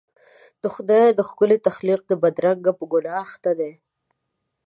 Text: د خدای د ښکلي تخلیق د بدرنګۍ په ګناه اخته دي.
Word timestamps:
د 0.61 0.63
خدای 0.73 1.05
د 1.13 1.19
ښکلي 1.29 1.57
تخلیق 1.67 2.01
د 2.07 2.11
بدرنګۍ 2.21 2.73
په 2.79 2.85
ګناه 2.91 3.19
اخته 3.25 3.51
دي. 3.59 3.71